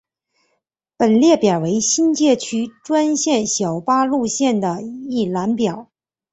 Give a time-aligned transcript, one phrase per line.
[0.97, 5.91] 本列表为新界区专线小巴路线的一览表。